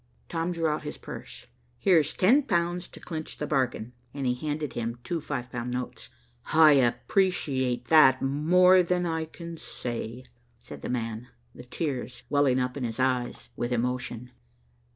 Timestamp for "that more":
7.89-8.81